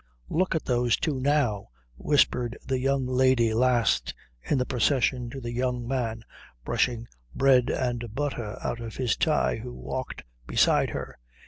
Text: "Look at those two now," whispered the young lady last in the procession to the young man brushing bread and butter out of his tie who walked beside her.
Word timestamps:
"Look 0.31 0.55
at 0.55 0.65
those 0.65 0.97
two 0.97 1.19
now," 1.19 1.67
whispered 1.95 2.57
the 2.65 2.79
young 2.79 3.05
lady 3.05 3.53
last 3.53 4.15
in 4.41 4.57
the 4.57 4.65
procession 4.65 5.29
to 5.29 5.39
the 5.39 5.53
young 5.53 5.87
man 5.87 6.23
brushing 6.65 7.07
bread 7.35 7.69
and 7.69 8.15
butter 8.15 8.57
out 8.63 8.79
of 8.79 8.95
his 8.97 9.15
tie 9.15 9.57
who 9.57 9.71
walked 9.75 10.23
beside 10.47 10.89
her. 10.89 11.19